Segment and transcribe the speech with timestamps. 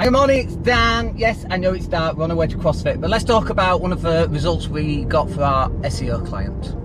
[0.00, 1.18] Good morning, it's Dan.
[1.18, 3.80] Yes, I know it's dark, we're on our way to CrossFit, but let's talk about
[3.80, 6.77] one of the results we got for our SEO client.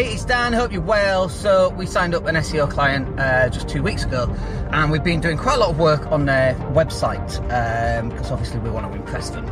[0.00, 1.28] Hey, it's Dan, hope you're well.
[1.28, 4.34] So, we signed up an SEO client uh, just two weeks ago,
[4.72, 8.60] and we've been doing quite a lot of work on their website because um, obviously
[8.60, 9.44] we want to impress them.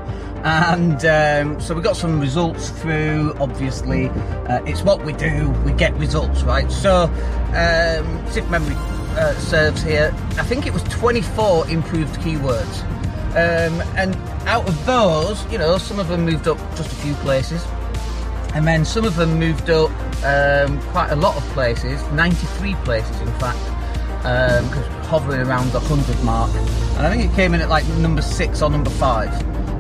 [0.45, 3.35] And um, so we got some results through.
[3.39, 6.73] Obviously, uh, it's what we do, we get results, right?
[6.73, 7.03] So,
[7.49, 8.75] um, if memory
[9.19, 12.85] uh, serves here, I think it was 24 improved keywords.
[13.33, 14.17] Um, and
[14.49, 17.63] out of those, you know, some of them moved up just a few places
[18.55, 19.91] and then some of them moved up
[20.25, 23.59] um, quite a lot of places, 93 places in fact,
[24.19, 26.51] because um, hovering around the 100 mark.
[26.97, 29.33] And I think it came in at like number six or number five,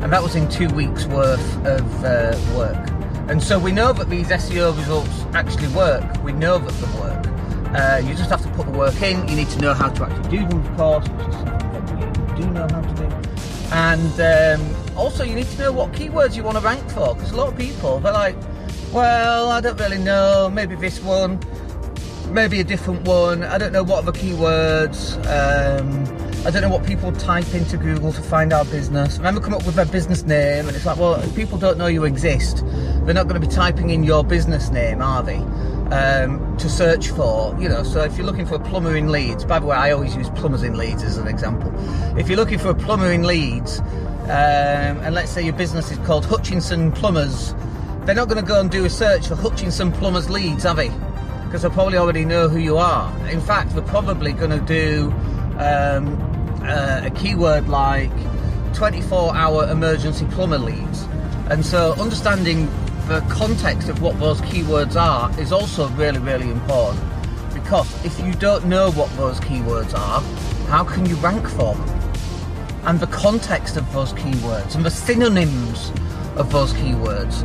[0.02, 2.88] and that was in two weeks worth of uh, work.
[3.28, 6.22] And so we know that these SEO results actually work.
[6.22, 7.26] We know that they work.
[7.74, 9.28] Uh, you just have to put the work in.
[9.28, 12.44] You need to know how to actually do them, of course, which is something you
[12.44, 13.28] do know how to do.
[13.70, 17.32] And um, also, you need to know what keywords you want to rank for, because
[17.32, 18.36] a lot of people they're like,
[18.92, 20.50] well, I don't really know.
[20.52, 21.40] Maybe this one,
[22.30, 23.42] maybe a different one.
[23.42, 25.16] I don't know what are the keywords.
[25.26, 29.18] Um, I don't know what people type into Google to find our business.
[29.18, 31.86] Remember, come up with their business name, and it's like, well, if people don't know
[31.86, 32.64] you exist,
[33.04, 35.38] they're not going to be typing in your business name, are they?
[35.94, 37.82] Um, to search for, you know.
[37.82, 40.30] So if you're looking for a plumber in Leeds, by the way, I always use
[40.30, 41.72] plumbers in Leeds as an example.
[42.18, 45.98] If you're looking for a plumber in Leeds, um, and let's say your business is
[45.98, 47.54] called Hutchinson Plumbers
[48.08, 50.88] they're not going to go and do a search for Hutchinson Plumbers Leeds, are they?
[51.44, 53.14] Because they probably already know who you are.
[53.28, 55.10] In fact, they're probably going to do
[55.58, 56.16] um,
[56.62, 58.10] uh, a keyword like
[58.72, 61.02] 24 hour emergency plumber Leeds.
[61.50, 62.64] And so understanding
[63.08, 67.04] the context of what those keywords are is also really, really important.
[67.52, 70.22] Because if you don't know what those keywords are,
[70.70, 71.88] how can you rank for them?
[72.86, 75.90] And the context of those keywords and the synonyms
[76.36, 77.44] of those keywords.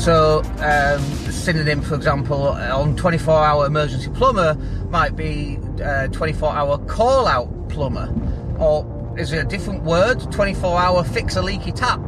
[0.00, 4.54] So, um, synonym, for example, on 24 hour emergency plumber
[4.88, 8.10] might be uh, 24 hour call out plumber.
[8.58, 10.32] Or is it a different word?
[10.32, 12.00] 24 hour fix a leaky tap,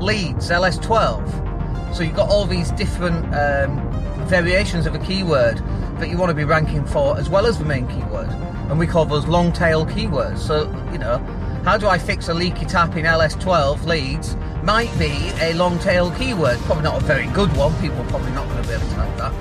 [0.00, 1.94] Leeds, LS12.
[1.94, 3.88] So you've got all these different um,
[4.26, 5.58] variations of a keyword
[6.00, 8.30] that you want to be ranking for as well as the main keyword.
[8.68, 10.38] And we call those long tail keywords.
[10.38, 11.18] So, you know,
[11.64, 14.36] how do I fix a leaky tap in LS12 Leeds?
[14.64, 16.58] Might be a long tail keyword.
[16.60, 17.72] Probably not a very good one.
[17.80, 19.32] People are probably not going to be able to type that.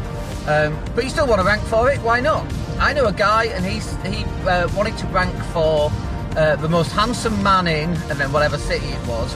[0.48, 2.00] Um, but you still want to rank for it.
[2.02, 2.46] Why not?
[2.80, 5.92] I know a guy, and he's he uh, wanted to rank for
[6.38, 9.36] uh, the most handsome man in, and then whatever city it was.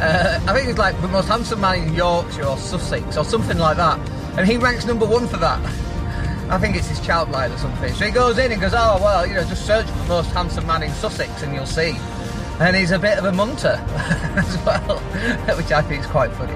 [0.00, 3.58] Uh, I think it's like the most handsome man in Yorkshire or Sussex or something
[3.58, 3.98] like that.
[4.38, 5.60] And he ranks number one for that.
[6.50, 7.92] I think it's his child line or something.
[7.94, 10.30] So he goes in and goes, oh well, you know, just search for the most
[10.30, 11.92] handsome man in Sussex, and you'll see
[12.60, 13.68] and he's a bit of a munter
[14.36, 14.98] as well,
[15.56, 16.54] which I think is quite funny.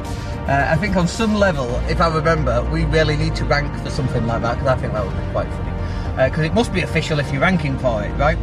[0.48, 3.90] Uh, I think on some level, if I remember, we really need to rank for
[3.90, 5.70] something like that because I think that would be quite funny.
[6.28, 8.36] Because uh, it must be official if you're ranking for it, right?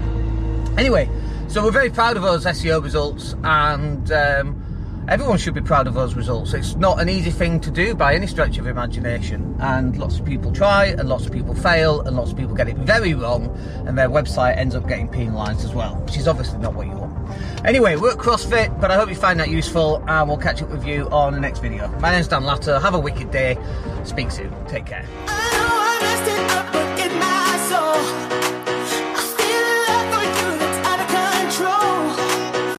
[0.77, 1.09] Anyway,
[1.49, 4.63] so we're very proud of those SEO results and um,
[5.09, 6.53] everyone should be proud of those results.
[6.53, 10.25] It's not an easy thing to do by any stretch of imagination, and lots of
[10.25, 13.49] people try, and lots of people fail, and lots of people get it very wrong,
[13.87, 16.93] and their website ends up getting penalised as well, which is obviously not what you
[16.93, 17.09] want.
[17.65, 20.85] Anyway, at CrossFit, but I hope you find that useful, and we'll catch up with
[20.85, 21.87] you on the next video.
[21.99, 22.79] My name's Dan Latto.
[22.79, 23.57] Have a wicked day.
[24.03, 24.53] Speak soon.
[24.67, 25.07] Take care.